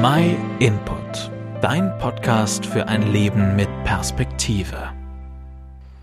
[0.00, 4.92] My Input, dein Podcast für ein Leben mit Perspektive.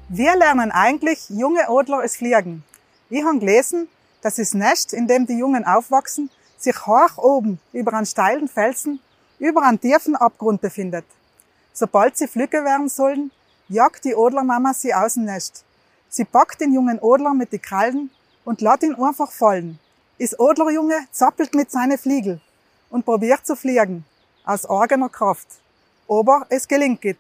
[0.10, 2.66] Wir lernen eigentlich junge Adler es Fliegen.
[3.10, 3.88] Ich habe gelesen,
[4.22, 9.00] dass das Nest, in dem die Jungen aufwachsen, sich hoch oben über einen steilen Felsen
[9.40, 11.06] über einen tiefen Abgrund befindet.
[11.72, 13.32] Sobald sie Flügge werden sollen,
[13.70, 15.64] jagt die Adlermama sie aus dem Nest.
[16.10, 18.10] Sie packt den jungen Adler mit den Krallen
[18.44, 19.80] und lässt ihn einfach fallen.
[20.20, 22.42] Das Adlerjunge zappelt mit seinen Fliegel
[22.90, 24.06] und probiert zu fliegen,
[24.46, 25.48] aus eigener Kraft.
[26.08, 27.20] Aber es gelingt nicht.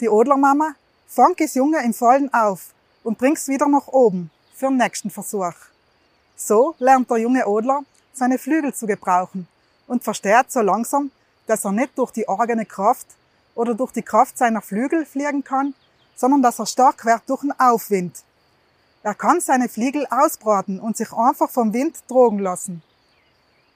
[0.00, 0.74] Die Adlermama
[1.06, 5.54] fängt das Junge im Fallen auf und bringt's wieder nach oben für den nächsten Versuch.
[6.36, 9.48] So lernt der junge Adler seine Flügel zu gebrauchen
[9.86, 11.10] und versteht so langsam,
[11.46, 13.06] dass er nicht durch die eigene Kraft
[13.54, 15.74] oder durch die Kraft seiner Flügel fliegen kann,
[16.14, 18.22] sondern dass er stark wird durch den Aufwind.
[19.02, 22.82] Er kann seine Flügel ausbraten und sich einfach vom Wind drogen lassen.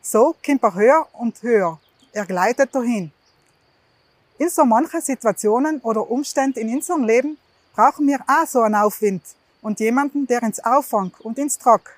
[0.02, 1.78] So kommt er höher und höher.
[2.12, 3.12] Er gleitet dahin.
[4.38, 7.36] In so manchen Situationen oder Umständen in unserem Leben
[7.74, 9.22] brauchen wir auch so einen Aufwind
[9.60, 11.92] und jemanden, der uns auffängt und ins tragt.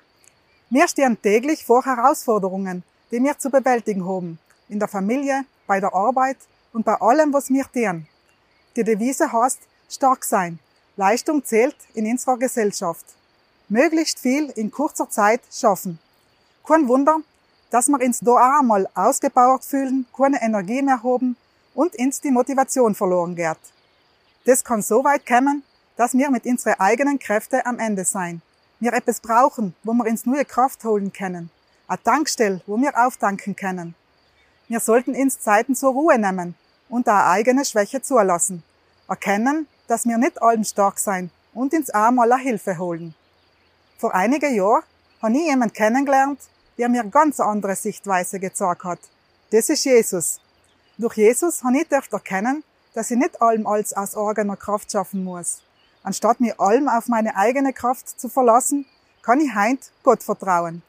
[0.69, 4.39] Wir stehen täglich vor Herausforderungen, die wir zu bewältigen haben.
[4.67, 6.37] In der Familie, bei der Arbeit
[6.73, 8.07] und bei allem, was wir tun.
[8.75, 10.59] Die Devise heißt, stark sein.
[10.97, 13.05] Leistung zählt in unserer Gesellschaft.
[13.69, 15.99] Möglichst viel in kurzer Zeit schaffen.
[16.67, 17.21] Kein Wunder,
[17.73, 21.35] dass wir uns da auch einmal ausgebaut fühlen, keine Energie mehr haben
[21.73, 23.57] und uns die Motivation verloren geht.
[24.45, 25.63] Das kann so weit kommen,
[25.95, 28.43] dass wir mit unseren eigenen Kräften am Ende sein.
[28.79, 31.49] Wir etwas brauchen, wo wir uns neue Kraft holen können.
[31.87, 33.95] Eine Tankstelle, wo wir auftanken können.
[34.67, 36.53] Wir sollten uns Zeiten zur Ruhe nehmen
[36.89, 38.61] und eine eigene Schwäche zulassen.
[39.07, 43.15] Erkennen, dass wir nicht allem stark sein und uns auch mal Hilfe holen.
[43.97, 44.83] Vor einigen Jahren
[45.23, 46.39] habe ich jemanden kennengelernt,
[46.77, 48.99] der mir ganz andere Sichtweise gezeigt hat.
[49.51, 50.39] Das ist Jesus.
[50.97, 55.61] Durch Jesus habe ich erkennen, dass ich nicht allem alles aus eigener Kraft schaffen muss.
[56.03, 58.85] Anstatt mir allem auf meine eigene Kraft zu verlassen,
[59.21, 60.81] kann ich heint Gott vertrauen.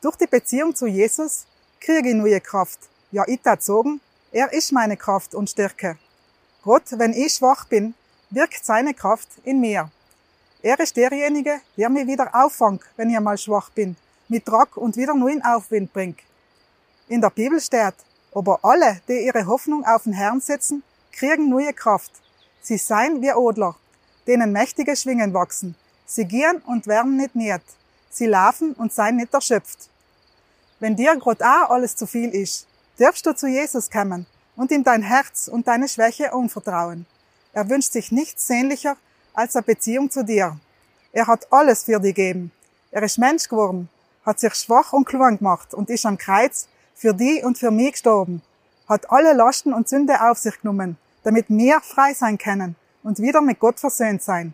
[0.00, 1.46] Durch die Beziehung zu Jesus
[1.80, 2.78] kriege ich neue Kraft.
[3.12, 4.00] Ja, ich sagen,
[4.32, 5.98] er ist meine Kraft und Stärke.
[6.62, 7.94] Gott, wenn ich schwach bin,
[8.30, 9.90] wirkt seine Kraft in mir.
[10.62, 13.96] Er ist derjenige, der mich wieder auffängt, wenn ich mal schwach bin,
[14.28, 16.20] mit Druck und wieder neuen Aufwind bringt.
[17.08, 17.94] In der Bibel steht,
[18.34, 20.82] aber alle, die ihre Hoffnung auf den Herrn setzen,
[21.12, 22.12] kriegen neue Kraft.
[22.60, 23.76] Sie seien wie Adler,
[24.26, 25.76] denen mächtige Schwingen wachsen.
[26.04, 27.62] Sie gehen und werden nicht nährt.
[28.10, 29.88] Sie laufen und seien nicht erschöpft.
[30.80, 32.66] Wenn dir grad auch alles zu viel ist,
[32.98, 34.26] darfst du zu Jesus kommen
[34.56, 37.06] und ihm dein Herz und deine Schwäche anvertrauen.
[37.52, 38.96] Er wünscht sich nichts sehnlicher
[39.32, 40.58] als eine Beziehung zu dir.
[41.12, 42.52] Er hat alles für dich gegeben.
[42.90, 43.88] Er ist Mensch geworden,
[44.26, 47.92] hat sich schwach und klein gemacht und ist am Kreuz für dich und für mich
[47.92, 48.42] gestorben,
[48.88, 53.40] hat alle Lasten und Sünde auf sich genommen, damit wir frei sein können und wieder
[53.40, 54.52] mit Gott versöhnt sein.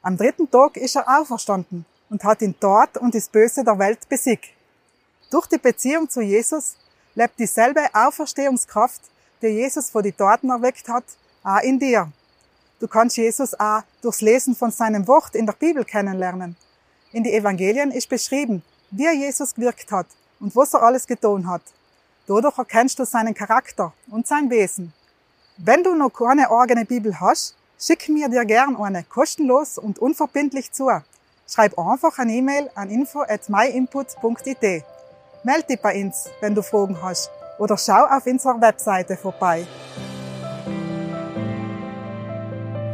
[0.00, 4.08] Am dritten Tag ist er auferstanden und hat ihn dort und das Böse der Welt
[4.08, 4.50] besiegt.
[5.30, 6.76] Durch die Beziehung zu Jesus
[7.14, 9.02] lebt dieselbe Auferstehungskraft,
[9.42, 11.04] die Jesus vor die Toten erweckt hat,
[11.44, 12.10] auch in dir.
[12.80, 16.56] Du kannst Jesus auch durchs Lesen von seinem Wort in der Bibel kennenlernen.
[17.12, 20.06] In die Evangelien ist beschrieben, wie Jesus gewirkt hat
[20.38, 21.62] und was er alles getan hat.
[22.26, 24.92] Dadurch erkennst du seinen Charakter und sein Wesen.
[25.56, 30.70] Wenn du noch keine eigene Bibel hast, schick mir dir gern eine kostenlos und unverbindlich
[30.72, 30.88] zu.
[31.48, 34.84] Schreib einfach eine E-Mail an info at myinput.it.
[35.44, 39.66] Meld dich bei uns, wenn du Fragen hast oder schau auf unserer Webseite vorbei.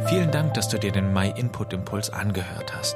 [0.07, 2.95] Vielen Dank, dass du dir den My Input Impuls angehört hast.